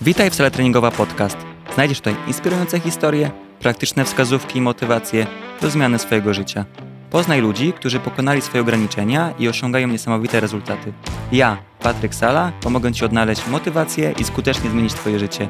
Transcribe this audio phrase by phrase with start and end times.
[0.00, 1.36] Witaj w Sala Treningowa Podcast.
[1.74, 5.26] Znajdziesz tutaj inspirujące historie, praktyczne wskazówki i motywacje
[5.62, 6.64] do zmiany swojego życia.
[7.10, 10.92] Poznaj ludzi, którzy pokonali swoje ograniczenia i osiągają niesamowite rezultaty.
[11.32, 15.48] Ja, Patryk Sala, pomogę Ci odnaleźć motywację i skutecznie zmienić Twoje życie.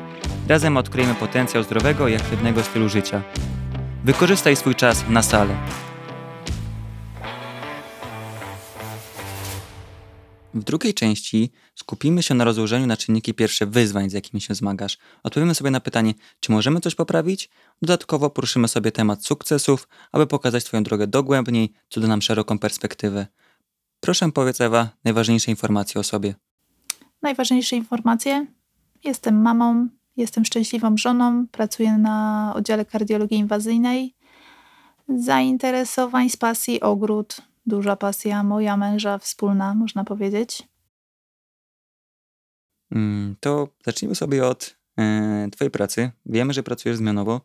[0.49, 3.23] Razem odkryjemy potencjał zdrowego i aktywnego stylu życia.
[4.05, 5.55] Wykorzystaj swój czas na salę.
[10.57, 14.99] W drugiej części skupimy się na rozłożeniu na czynniki pierwsze wyzwań, z jakimi się zmagasz.
[15.23, 17.51] Odpowiemy sobie na pytanie, czy możemy coś poprawić?
[17.83, 23.27] Dodatkowo poruszymy sobie temat sukcesów, aby pokazać Twoją drogę dogłębniej, co da nam szeroką perspektywę.
[24.01, 26.35] Proszę powiedz Ewa najważniejsze informacje o sobie.
[27.23, 28.47] Najważniejsze informacje.
[29.05, 34.15] Jestem mamą, jestem szczęśliwą żoną, pracuję na oddziale kardiologii inwazyjnej.
[35.09, 40.63] Zainteresowań z pasji ogród, duża pasja moja męża wspólna, można powiedzieć.
[42.93, 46.11] Mm, to zacznijmy sobie od e, Twojej pracy.
[46.27, 47.41] Wiemy, że pracujesz zmianowo,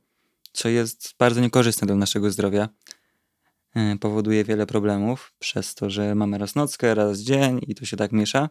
[0.51, 2.69] co jest bardzo niekorzystne dla naszego zdrowia.
[3.75, 7.97] E, powoduje wiele problemów przez to, że mamy raz nockę, raz dzień i to się
[7.97, 8.49] tak miesza.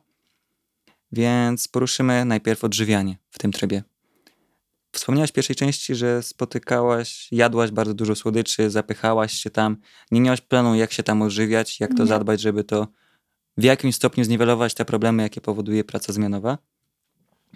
[1.13, 3.83] Więc poruszymy najpierw odżywianie w tym trybie.
[4.93, 9.77] Wspomniałaś w pierwszej części, że spotykałaś, jadłaś bardzo dużo słodyczy, zapychałaś się tam.
[10.11, 12.09] Nie miałaś planu, jak się tam odżywiać, jak to Nie.
[12.09, 12.89] zadbać, żeby to
[13.57, 16.59] w jakimś stopniu zniwelować te problemy, jakie powoduje praca zmianowa.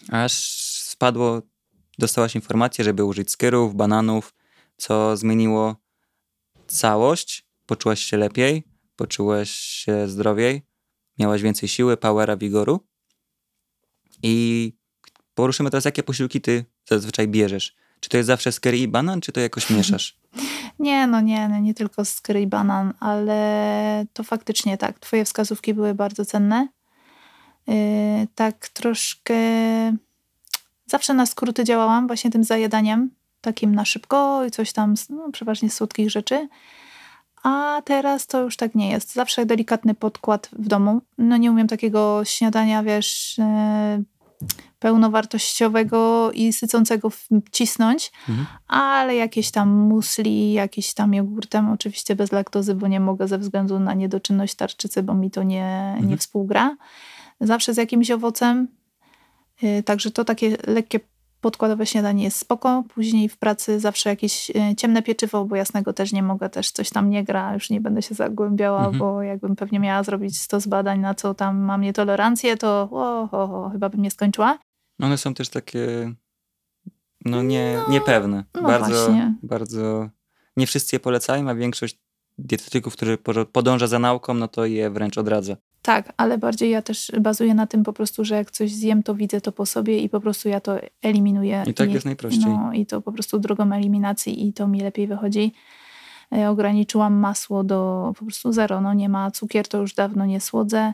[0.09, 0.33] Aż
[0.81, 1.43] spadło,
[1.99, 4.35] dostałaś informację, żeby użyć skyrów, bananów,
[4.77, 5.77] co zmieniło
[6.67, 7.47] całość.
[7.67, 8.63] Poczułaś się lepiej,
[8.97, 10.63] poczułaś się zdrowiej,
[11.19, 12.81] miałaś więcej siły, powera, wigoru.
[14.23, 14.73] I
[15.35, 17.77] poruszymy teraz, jakie posiłki ty zazwyczaj bierzesz.
[18.01, 20.19] Czy to jest zawsze skyry i banan, czy to jakoś mieszasz?
[20.79, 24.99] Nie, no nie, no nie tylko skry i banan, ale to faktycznie tak.
[24.99, 26.69] Twoje wskazówki były bardzo cenne.
[27.67, 27.75] Yy,
[28.35, 29.35] tak troszkę
[30.87, 35.31] zawsze na skróty działałam właśnie tym zajadaniem, takim na szybko i coś tam, z- no,
[35.33, 36.49] przeważnie z słodkich rzeczy.
[37.43, 39.13] A teraz to już tak nie jest.
[39.13, 41.01] Zawsze delikatny podkład w domu.
[41.19, 44.05] No nie umiem takiego śniadania, wiesz, yy,
[44.85, 47.11] pełnowartościowego i sycącego
[47.47, 48.47] wcisnąć, Mhm.
[48.69, 53.79] ale jakieś tam musli, jakiś tam jogurtem, oczywiście bez laktozy, bo nie mogę ze względu
[53.81, 56.19] na niedoczynność tarczycy, bo mi to nie, nie Mhm.
[56.19, 56.77] współgra.
[57.41, 58.69] Zawsze z jakimś owocem.
[59.63, 61.01] Yy, Także to takie lekkie
[61.41, 62.85] podkładowe śniadanie jest spoko.
[62.95, 66.91] Później w pracy zawsze jakieś yy, ciemne pieczywo, bo jasnego też nie mogę, też coś
[66.91, 68.99] tam nie gra, już nie będę się zagłębiała, Mhm.
[68.99, 73.65] bo jakbym pewnie miała zrobić 100 badań, na co tam mam nietolerancję, to o, o,
[73.65, 74.59] o, chyba bym nie skończyła.
[75.01, 76.13] One są też takie,
[77.25, 78.45] no nie, niepewne.
[78.55, 79.35] no bardzo, właśnie.
[79.43, 80.09] bardzo,
[80.57, 81.99] nie wszyscy je polecają, a większość
[82.39, 85.57] dietetyków, którzy po- podąża za nauką, no to je wręcz odradza.
[85.83, 89.15] Tak, ale bardziej ja też bazuję na tym po prostu, że jak coś zjem, to
[89.15, 91.65] widzę to po sobie i po prostu ja to eliminuję.
[91.67, 92.45] I tak jest najprościej.
[92.47, 95.53] No i to po prostu drogą eliminacji i to mi lepiej wychodzi.
[96.33, 98.81] E, Ograniczyłam masło do po prostu zero.
[98.81, 100.93] No nie ma cukier, to już dawno nie słodzę.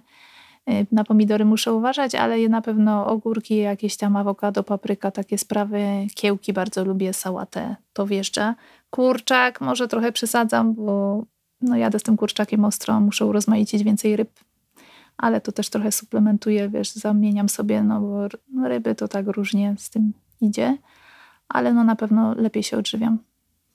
[0.70, 5.82] E, Na pomidory muszę uważać, ale na pewno ogórki, jakieś tam awokado, papryka, takie sprawy.
[6.14, 8.54] Kiełki bardzo lubię, sałatę, to wjeżdża.
[8.90, 11.24] Kurczak, może trochę przesadzam, bo
[11.60, 14.30] no jadę z tym kurczakiem ostro, muszę urozmaicić więcej ryb
[15.16, 18.28] ale to też trochę suplementuję, wiesz, zamieniam sobie, no bo
[18.68, 20.78] ryby to tak różnie z tym idzie,
[21.48, 23.18] ale no na pewno lepiej się odżywiam.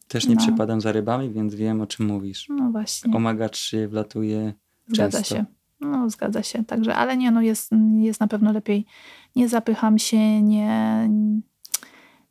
[0.07, 0.41] Też nie No.
[0.41, 2.47] przepadam za rybami, więc wiem, o czym mówisz.
[2.49, 4.53] No właśnie, Omega-3 wlatuje
[4.87, 5.35] zgadza często.
[5.35, 5.45] się.
[5.85, 8.85] No zgadza się, także, ale nie, no jest, jest na pewno lepiej.
[9.35, 11.09] Nie zapycham się, nie,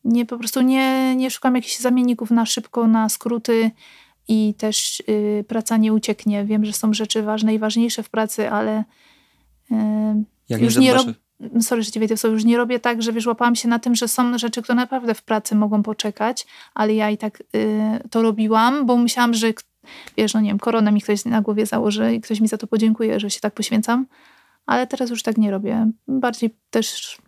[0.04, 3.70] nie po prostu nie, nie szukam jakichś zamienników na szybko, na skróty
[4.28, 6.44] i też y, praca nie ucieknie.
[6.44, 8.84] Wiem, że są rzeczy ważne i ważniejsze w pracy, ale
[9.71, 9.75] y,
[10.48, 12.81] Jak Już nie nie zadbasz, rob- sorry, że cię wejdę w słowo, już nie robię
[12.81, 15.82] tak, że wiesz, łapałam się na tym, że są rzeczy, które naprawdę w pracy mogą
[15.82, 19.53] poczekać, ale ja i tak y, to robiłam, bo myślałam, że
[20.17, 22.67] wiesz, no nie wiem, koronę mi ktoś na głowie założy i ktoś mi za to
[22.67, 24.06] podziękuje, że się tak poświęcam,
[24.67, 25.91] ale teraz już tak nie robię.
[26.09, 27.19] Bardziej też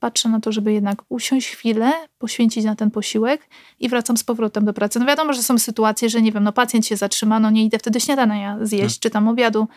[0.00, 3.48] patrzę na to, żeby jednak usiąść chwilę, poświęcić na ten posiłek
[3.80, 4.98] i wracam z powrotem do pracy.
[4.98, 7.78] No wiadomo, że są sytuacje, że nie wiem, no pacjent się zatrzyma, no nie idę
[7.78, 9.68] wtedy śniadania zjeść, czy tam obiadu,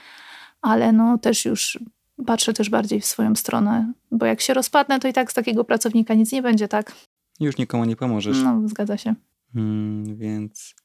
[0.62, 1.80] ale no też już
[2.26, 5.64] patrzę też bardziej w swoją stronę, bo jak się rozpadnę, to i tak z takiego
[5.64, 6.94] pracownika nic nie będzie, tak?
[7.42, 8.38] już nikomu nie pomożesz.
[8.44, 9.16] No, zgadza się.
[9.56, 10.76] Mm, więc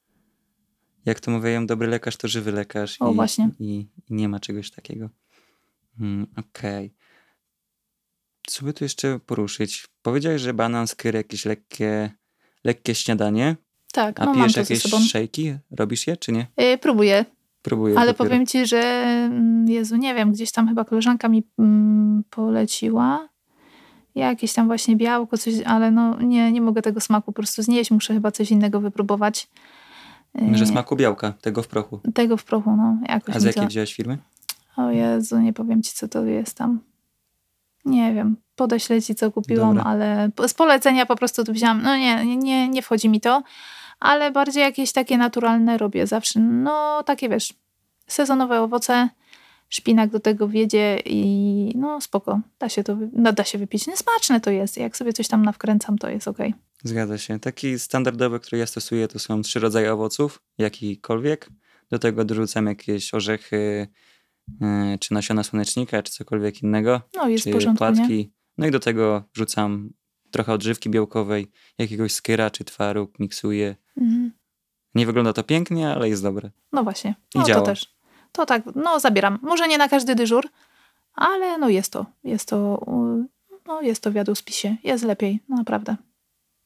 [1.06, 2.96] jak to mówią, dobry lekarz to żywy lekarz.
[3.00, 3.50] O, i, właśnie.
[3.60, 5.10] I, I nie ma czegoś takiego.
[6.00, 6.94] Mm, Okej.
[8.46, 9.86] Co by tu jeszcze poruszyć?
[10.02, 12.10] Powiedziałeś, że banan, skyr, jakieś lekkie,
[12.64, 13.56] lekkie śniadanie.
[13.92, 15.54] Tak, A no pijesz jakieś szejki?
[15.70, 16.46] Robisz je, czy nie?
[16.56, 17.24] Yy, próbuję,
[17.62, 17.98] Próbuję.
[17.98, 18.30] ale dopiero.
[18.30, 23.28] powiem ci, że mm, Jezu, nie wiem, gdzieś tam chyba koleżanka mi mm, poleciła
[24.14, 27.90] jakieś tam właśnie białko, coś, ale no nie, nie mogę tego smaku po prostu znieść,
[27.90, 29.48] muszę chyba coś innego wypróbować.
[30.52, 32.00] Że smaku białka, tego w prochu.
[32.14, 33.68] Tego w prochu, no jakoś A z jakiej to...
[33.68, 34.18] wziąłeś firmy?
[34.76, 36.80] O Jezu, nie powiem ci, co to jest tam.
[37.84, 39.90] Nie wiem, podeślę ci, co kupiłam, Dobra.
[39.90, 41.82] ale z polecenia po prostu to wziąłam.
[41.82, 43.42] No nie- nie, nie wchodzi mi to,
[44.00, 46.40] ale bardziej jakieś takie naturalne robię zawsze.
[46.40, 47.54] No takie wiesz,
[48.06, 49.08] sezonowe owoce,
[49.68, 53.86] szpinak do tego wiedzie i no spoko, da się to, no, da się wypić.
[53.86, 56.54] No, smaczne to jest, jak sobie coś tam nawkręcam, to jest okej.
[56.84, 57.40] Zgadza się.
[57.40, 61.50] Taki standardowy, który ja stosuję, to są trzy rodzaje owoców, jakikolwiek.
[61.90, 63.88] Do tego dorzucam jakieś orzechy,
[64.60, 67.00] yy, czy nasiona słonecznika, czy cokolwiek innego.
[67.14, 67.94] No jest czy porządku, nie?
[67.96, 68.32] płatki.
[68.58, 69.90] No i do tego wrzucam
[70.30, 73.76] trochę odżywki białkowej, jakiegoś skyra czy twaróg, miksuję.
[73.96, 74.32] Mhm.
[74.94, 76.50] Nie wygląda to pięknie, ale jest dobre.
[76.72, 77.66] No właśnie, I no to działa.
[77.66, 77.95] też.
[78.32, 79.38] To tak, no zabieram.
[79.42, 80.48] Może nie na każdy dyżur,
[81.14, 82.86] ale no jest to, jest to,
[83.66, 84.76] no jest to w jadłospisie.
[84.84, 85.96] Jest lepiej, no naprawdę.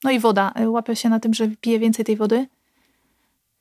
[0.05, 0.53] No i woda.
[0.61, 2.47] Y, Łapię się na tym, że piję więcej tej wody.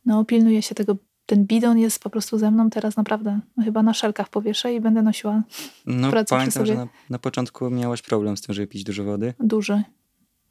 [0.06, 0.96] No pilnuję się tego.
[1.25, 3.40] Ten bidon jest po prostu ze mną teraz naprawdę.
[3.57, 5.42] No, chyba na szelkach powieszę i będę nosiła
[5.86, 9.34] No przy pamiętam, że na, na początku miałaś problem z tym, żeby pić dużo wody.
[9.40, 9.84] duży.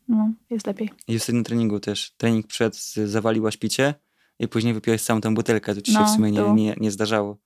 [0.09, 0.91] No, jest lepiej.
[1.09, 2.11] I w ostatnim treningu też.
[2.17, 3.95] Trening przed zawaliłaś picie
[4.39, 5.75] i później wypiłaś całą tą butelkę.
[5.75, 7.37] To ci się No, w sumie nie, nie, nie zdarzało.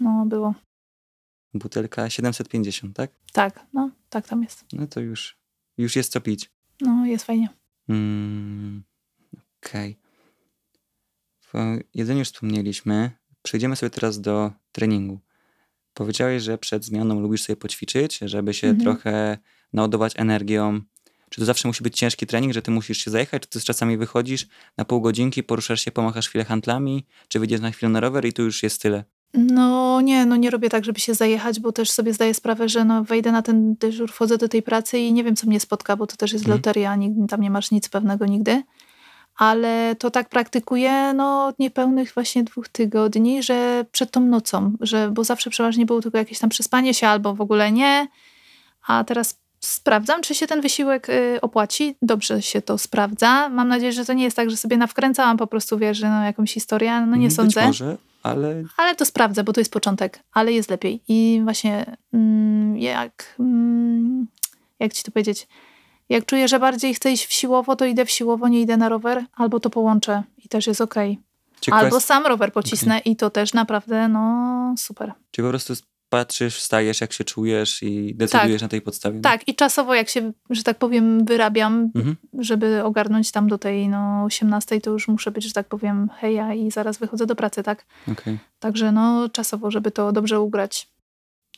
[0.00, 0.54] No, było.
[1.54, 3.10] Butelka 750, tak?
[3.32, 4.64] Tak, no, tak tam jest.
[4.72, 5.38] No to już,
[5.78, 6.50] już jest co pić.
[6.80, 7.48] No, jest fajnie.
[7.88, 8.82] Mm,
[9.64, 9.98] Okej.
[11.54, 11.58] O
[11.94, 13.10] jedzeniu już wspomnieliśmy.
[13.42, 15.20] Przejdziemy sobie teraz do treningu.
[15.94, 18.84] Powiedziałeś, że przed zmianą lubisz sobie poćwiczyć, żeby się Mhm.
[18.84, 19.38] trochę
[19.72, 20.80] naładować energią.
[21.30, 23.64] Czy to zawsze musi być ciężki trening, że ty musisz się zajechać, czy ty z
[23.64, 24.46] czasami wychodzisz
[24.76, 28.32] na pół godzinki, poruszasz się, pomachasz chwilę handlami, czy wyjdziesz na chwilę na rower i
[28.32, 29.04] tu już jest tyle?
[29.34, 32.84] No nie, no nie robię tak, żeby się zajechać, bo też sobie zdaję sprawę, że
[32.84, 35.96] no wejdę na ten dyżur, wchodzę do tej pracy i nie wiem, co mnie spotka,
[35.96, 36.58] bo to też jest Mhm.
[36.58, 38.62] loteria, nigdy, tam nie masz nic pewnego nigdy.
[39.36, 45.10] Ale to tak praktykuję no, od niepełnych właśnie dwóch tygodni, że przed tą nocą, że,
[45.10, 48.08] bo zawsze przeważnie było tylko jakieś tam przespanie się albo w ogóle nie.
[48.86, 51.96] A teraz sprawdzam, czy się ten wysiłek y, opłaci.
[52.02, 53.48] Dobrze się to sprawdza.
[53.48, 56.24] Mam nadzieję, że to nie jest tak, że sobie nawkręcałam po prostu, wiesz, że no,
[56.24, 57.00] jakąś historię.
[57.00, 57.66] No nie Być sądzę.
[57.66, 61.02] może, ale Ale to sprawdzę, bo to jest początek, ale jest lepiej.
[61.08, 64.26] I właśnie mm, jak, mm,
[64.80, 65.48] jak ci to powiedzieć,
[66.08, 68.88] jak czuję, że bardziej chcę iść w siłowo, to idę w siłowo, nie idę na
[68.88, 71.18] rower, albo to połączę i też jest okej.
[71.60, 75.12] czy, Albo sam rower pocisnę i to też naprawdę, no super.
[75.30, 75.74] czy po prostu
[76.08, 79.20] patrzysz, wstajesz, jak się czujesz i decydujesz na tej podstawie?
[79.20, 82.16] Tak, i czasowo jak się, że tak powiem, wyrabiam, Mhm.
[82.38, 86.54] żeby ogarnąć tam do tej no 18, to już muszę być, że tak powiem, heja
[86.54, 87.86] i zaraz wychodzę do pracy, tak?
[88.12, 88.38] Okej.
[88.58, 90.88] Także no czasowo, żeby to dobrze ugrać.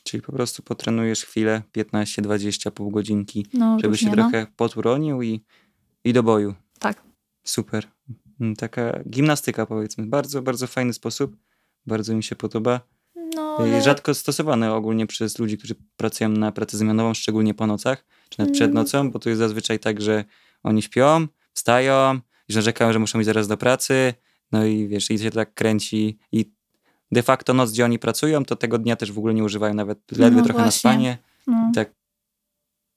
[0.03, 4.13] Czyli po prostu potrenujesz chwilę, 15-20, pół godzinki, No, żeby się no.
[4.13, 5.43] trochę poturonił i,
[6.03, 6.55] i do boju.
[6.79, 7.01] Tak.
[7.43, 7.87] Super.
[8.41, 10.05] Mm, Taka gimnastyka powiedzmy.
[10.07, 11.35] Bardzo, bardzo fajny sposób.
[11.85, 12.81] Bardzo mi się podoba.
[13.39, 13.81] No, ale...
[13.81, 18.53] Rzadko stosowane ogólnie przez ludzi, którzy pracują na pracę zmianową, szczególnie po nocach, czy nawet
[18.53, 18.75] przed Mm.
[18.75, 20.25] nocą, bo to jest zazwyczaj tak, że
[20.63, 22.19] oni śpią, wstają
[22.49, 24.13] i że narzekają, że muszą iść zaraz do pracy,
[24.51, 26.51] no i wiesz, i się tak kręci i
[27.11, 29.99] de facto noc, gdzie oni pracują, to tego dnia też w ogóle nie używają nawet
[30.17, 30.79] ledwie No trochę na właśnie.
[30.79, 31.17] spanie.
[31.47, 31.91] no, Tak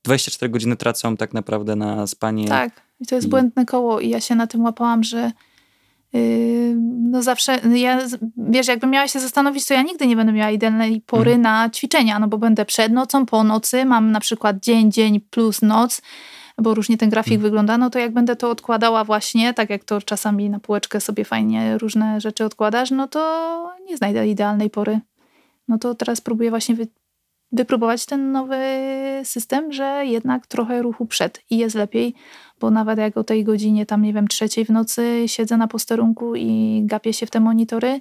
[0.05, 2.49] 24 godziny tracą tak naprawdę na spanie.
[2.49, 5.33] tak, i to jest I- błędne koło i ja się na tym łapałam, że
[7.11, 10.51] no zawsze, ja, z- wiesz, jakbym miała się zastanowić, to ja nigdy nie będę miała
[10.51, 11.43] idealnej pory Mhm.
[11.43, 15.63] na ćwiczenia, no bo będę przed nocą, po nocy, mam na przykład dzień, dzień plus
[15.63, 16.03] noc,
[16.59, 17.43] bo różnie ten grafik Mhm.
[17.43, 21.25] wygląda, no to jak będę to odkładała właśnie, tak jak to czasami na półeczkę sobie
[21.25, 25.01] fajnie różne rzeczy odkładasz, no to nie znajdę idealnej pory.
[25.69, 26.87] No to teraz próbuję właśnie wy,
[27.53, 28.57] wypróbować ten nowy
[29.25, 32.15] system, że jednak trochę ruchu przed i jest lepiej,
[32.63, 36.37] bo nawet jak o tej godzinie tam, nie wiem, trzeciej w nocy siedzę na posterunku
[36.37, 38.01] i gapię się w te monitory,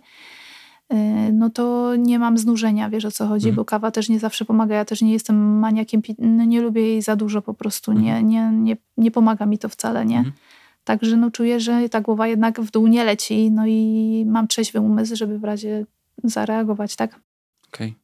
[0.90, 0.98] yy,
[1.34, 3.56] no to nie mam znużenia, wiesz o co chodzi, Mhm.
[3.56, 4.76] bo kawa też nie zawsze pomaga.
[4.76, 8.30] Ja też nie jestem maniakiem, no nie lubię jej za dużo po prostu, nie, Mhm.
[8.30, 10.18] nie, nie, nie pomaga mi to wcale, nie.
[10.18, 10.36] Mhm.
[10.84, 14.80] Także no czuję, że ta głowa jednak w dół nie leci, no i mam trzeźwy
[14.80, 15.86] umysł, żeby w razie
[16.24, 17.20] zareagować, tak?
[17.68, 17.96] Okej.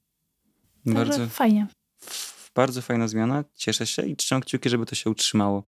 [0.86, 1.68] Także Bardzo, fajnie.
[2.56, 3.44] bardzo fajna zmiana.
[3.56, 5.64] Cieszę się i trzymam kciuki, żeby to się utrzymało.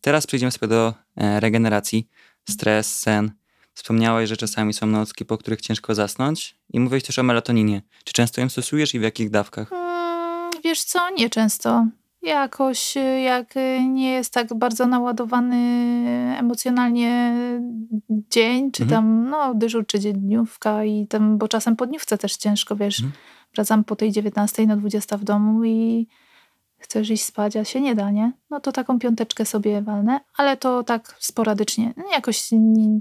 [0.00, 2.08] Teraz przejdziemy sobie do e, regeneracji.
[2.50, 3.30] Stres, sen.
[3.74, 6.56] Wspomniałeś, że czasami są nocki, po których ciężko zasnąć.
[6.72, 7.82] I mówiłeś też o melatoninie.
[8.04, 9.72] Czy często ją stosujesz i w jakich dawkach?
[9.72, 11.86] Mm, Wiesz co, nie często.
[12.22, 15.56] Jakoś y, jak y, nie jest tak bardzo naładowany
[16.38, 17.34] emocjonalnie
[18.10, 18.88] dzień, czy Mhm.
[19.02, 23.12] tam no, dyżur, czy dniówka i tam, bo czasem po dniówce też ciężko, wiesz, Mhm.
[23.54, 26.06] wracam po tej 19 na 20 w domu i
[26.78, 28.32] chcesz iść spać, a się nie da, nie?
[28.50, 31.94] No to taką piąteczkę sobie walnę, ale to tak sporadycznie.
[31.96, 33.00] No jakoś nie,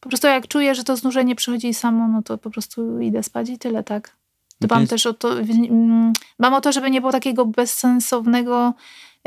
[0.00, 3.48] po prostu jak czuję, że to znużenie przychodzi samo, no to po prostu idę spać
[3.48, 4.16] i tyle, tak.
[4.60, 8.74] Dbam jest- też o to, mm, dbam o to, żeby nie było takiego bezsensownego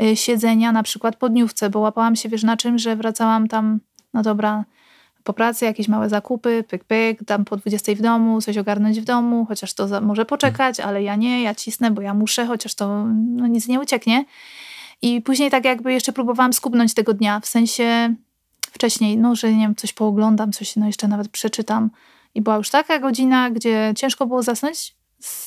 [0.02, 3.80] y, siedzenia na przykład po dniówce, bo łapałam się, wiesz, na czym, że wracałam tam,
[4.14, 4.64] no dobra,
[5.28, 9.04] po pracy jakieś małe zakupy, pyk, pyk, tam po 20 w domu, coś ogarnąć w
[9.04, 12.74] domu, chociaż to za, może poczekać, ale ja nie, ja cisnę, bo ja muszę, chociaż
[12.74, 14.24] to no, nic nie ucieknie.
[15.02, 18.14] I później tak jakby jeszcze próbowałam skubnąć tego dnia, w sensie
[18.60, 21.90] wcześniej, no, że nie wiem, coś pooglądam, coś no jeszcze nawet przeczytam.
[22.34, 24.96] I była już taka godzina, gdzie ciężko było zasnąć,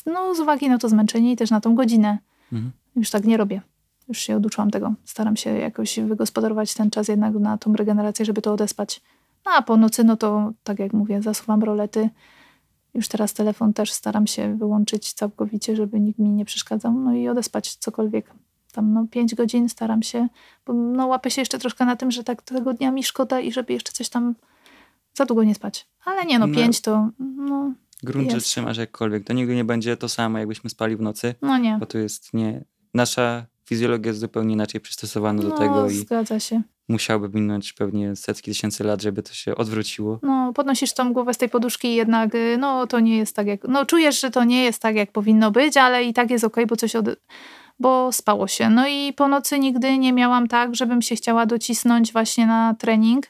[0.06, 2.18] no z uwagi na to zmęczenie i też na tą godzinę.
[2.54, 2.72] Mhm.
[2.96, 3.62] Już tak nie robię.
[4.08, 4.94] Już się oduczyłam tego.
[5.06, 9.02] Staram się jakoś wygospodarować ten czas jednak na tą regenerację, żeby to odespać.
[9.46, 12.10] No a po nocy, no to tak jak mówię, zasuwam rolety.
[12.94, 16.94] Już teraz telefon też staram się wyłączyć całkowicie, żeby nikt mi nie przeszkadzał.
[16.94, 18.34] No i odespać cokolwiek.
[18.72, 20.28] Tam no 5 godzin staram się,
[20.66, 23.52] bo no łapę się jeszcze troszkę na tym, że tak tego dnia mi szkoda i
[23.52, 24.36] żeby jeszcze coś tam
[25.14, 25.88] za długo nie spać.
[26.06, 26.56] Ale nie no, No.
[26.56, 28.48] 5 to no, Grunt, że Jest.
[28.48, 29.24] trzymasz jakkolwiek.
[29.24, 31.78] To nigdy nie będzie to samo, jakbyśmy spali w nocy, no nie.
[31.80, 32.64] bo to jest nie...
[32.94, 36.62] Nasza fizjologia jest zupełnie inaczej przystosowana do No, tego i zgadza się.
[36.92, 40.20] Musiałoby minąć pewnie setki tysięcy lat, żeby to się odwróciło.
[40.24, 43.48] No, podnosisz tą głowę z tej poduszki i jednak, y, no to nie jest tak
[43.48, 46.44] jak, no czujesz, że to nie jest tak jak powinno być, ale i tak jest
[46.44, 47.06] okej, bo coś od,
[47.80, 48.70] bo spało się.
[48.70, 53.28] No i po nocy nigdy nie miałam tak, żebym się chciała docisnąć właśnie na trening.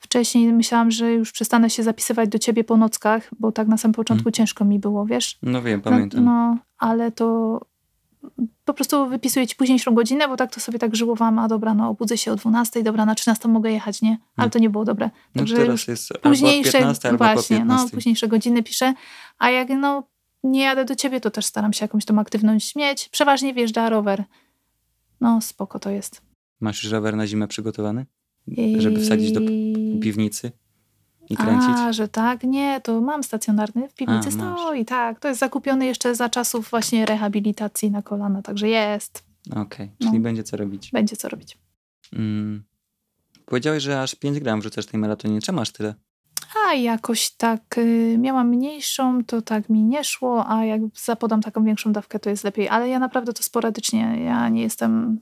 [0.00, 3.94] Wcześniej myślałam, że już przestanę się zapisywać do ciebie po nockach, bo tak na samym
[3.94, 5.38] początku ciężko mi było, wiesz?
[5.42, 6.24] No wiem, No, pamiętam.
[6.24, 7.60] no, ale to
[8.64, 11.88] po prostu wypisuję ci późniejszą godzinę, bo tak to sobie tak żyłowałam, a dobra, no
[11.88, 14.18] obudzę się o 12, dobra, na 13 mogę jechać, nie?
[14.36, 14.50] Ale No.
[14.50, 15.10] to nie było dobre.
[15.34, 17.94] no Także teraz już jest późniejsze, albo o 15, albo właśnie, no 15.
[17.96, 18.94] późniejsze godziny piszę,
[19.38, 20.02] a jak no
[20.44, 23.08] nie jadę do ciebie, to też staram się jakąś tą aktywność mieć.
[23.08, 24.24] Przeważnie wjeżdża rower.
[25.20, 26.22] No spoko to jest.
[26.60, 28.06] Masz już rower na zimę przygotowany?
[28.78, 29.40] Żeby wsadzić do
[30.02, 30.52] Piwnicy
[31.30, 31.70] i kręcić?
[31.76, 32.42] A, że tak?
[32.44, 34.60] Nie, to mam stacjonarny w piwnicy A, masz.
[34.60, 35.20] stoi, tak.
[35.20, 39.24] To jest zakupiony jeszcze za czasów właśnie rehabilitacji na kolana, także jest.
[39.56, 40.06] Okej, No.
[40.06, 40.90] czyli będzie co robić.
[40.92, 41.58] Będzie co robić.
[42.12, 42.62] Mm.
[43.44, 45.40] Powiedziałeś, że aż 5 gram wrzucasz tej melatoniny.
[45.40, 45.94] Czemu masz tyle?
[46.68, 51.64] A jakoś tak y, miałam mniejszą, to tak mi nie szło, a jak zapodam taką
[51.64, 52.68] większą dawkę, to jest lepiej.
[52.68, 55.20] Ale ja naprawdę to sporadycznie, ja nie jestem,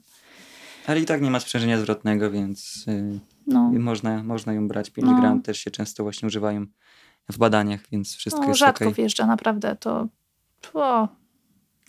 [0.86, 4.90] Ale i tak nie ma sprzężenia zwrotnego, więc y, no, można, można ją brać.
[4.90, 5.20] 5 No.
[5.20, 6.66] gram też się często właśnie używają
[7.30, 8.94] w badaniach, więc wszystko no jest rzadko okej.
[8.94, 10.08] wjeżdża, naprawdę to,
[10.74, 11.08] o,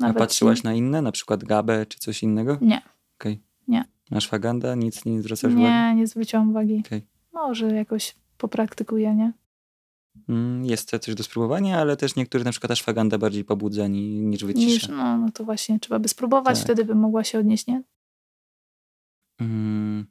[0.03, 2.57] A patrzyłaś na inne, na przykład gabę czy coś innego?
[2.61, 2.81] Nie,
[3.19, 3.41] Okej.
[3.67, 3.85] Nie.
[4.21, 4.75] Faganda?
[4.75, 5.61] Nic nie zwracasz uwagi?
[5.63, 6.83] nie, nie zwróciłam uwagi.
[6.85, 7.01] Okej.
[7.33, 9.33] Może jakoś popraktykuję, nie?
[10.29, 14.09] Mm, Jest to coś do spróbowania, ale też niektórych na przykład ashwaganda bardziej pobudza ni-
[14.21, 14.91] niż Niż, wycisza.
[14.93, 16.63] no, no to właśnie trzeba by spróbować, Tak.
[16.63, 17.83] wtedy bym mogła się odnieść, nie?
[19.39, 20.05] Mm.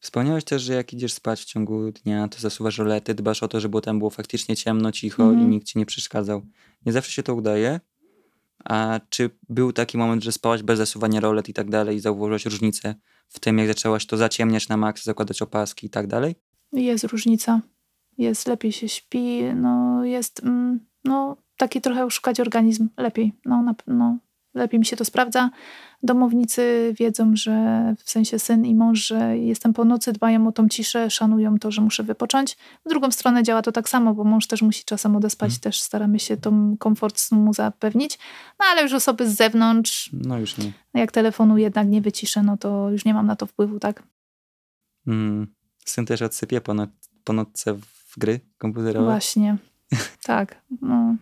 [0.00, 3.60] Wspomniałeś też, że jak idziesz spać w ciągu dnia, to zasuwasz rolety, dbasz o to,
[3.60, 5.50] żeby tam było faktycznie ciemno, cicho i Mhm.
[5.50, 6.42] nikt ci nie przeszkadzał.
[6.86, 7.80] Nie zawsze się to udaje.
[8.64, 12.44] A czy był taki moment, że spałaś bez zasuwania rolet i tak dalej i zauważyłaś
[12.44, 12.94] różnicę
[13.28, 16.34] w tym, jak zaczęłaś to zaciemniać na maks, zakładać opaski i tak dalej?
[16.72, 17.60] Jest różnica.
[18.18, 23.74] Jest, lepiej się śpi, no jest, mm, no taki trochę oszukać organizm lepiej, no, na,
[23.86, 24.18] no
[24.54, 25.50] lepiej mi się to sprawdza.
[26.02, 30.68] Domownicy wiedzą, że w sensie syn i mąż, że jestem po nocy, dbają o tą
[30.68, 32.56] ciszę, szanują to, że muszę wypocząć.
[32.86, 35.60] W drugą stronę działa to tak samo, bo mąż też musi czasem odespać, Mhm.
[35.60, 38.18] też staramy się tą komfort snu mu zapewnić.
[38.60, 40.72] No ale już osoby z zewnątrz, No już nie.
[40.94, 44.02] jak telefonu jednak nie wyciszę, no to już nie mam na to wpływu, tak?
[45.06, 45.46] Mm.
[45.84, 46.90] Syn też odsypie po, noc,
[47.24, 49.56] po nocce w gry komputerowe, Właśnie.
[50.22, 51.16] Tak, no.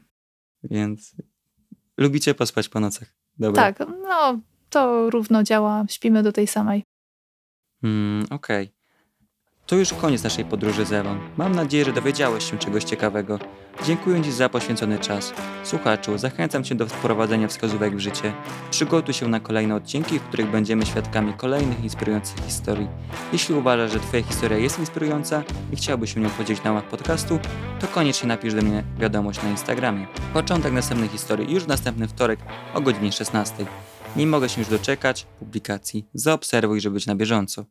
[0.64, 1.14] więc
[1.97, 3.17] lubicie pospać po nocach.
[3.38, 3.62] Dobra.
[3.62, 4.40] Tak, no
[4.71, 6.85] to równo działa, śpimy do tej samej.
[7.83, 8.77] Mm, Okej.
[9.68, 11.18] To już koniec naszej podróży z Ewą.
[11.37, 13.38] Mam nadzieję, że dowiedziałeś się czegoś ciekawego.
[13.87, 15.32] Dziękuję Ci za poświęcony czas.
[15.64, 18.32] Słuchaczu, zachęcam Cię do wprowadzenia wskazówek w życie.
[18.70, 22.88] Przygotuj się na kolejne odcinki, w których będziemy świadkami kolejnych inspirujących historii.
[23.32, 27.38] Jeśli uważasz, że Twoja historia jest inspirująca i chciałbyś się nią podzielić na łamach podcastu,
[27.80, 30.06] to koniecznie napisz do mnie wiadomość na Instagramie.
[30.32, 32.40] Początek następnej historii już następny wtorek
[32.75, 33.66] o godzinie 16.
[34.16, 36.06] Nie mogę się już doczekać publikacji.
[36.14, 37.64] Zaobserwuj, żeby być na bieżąco.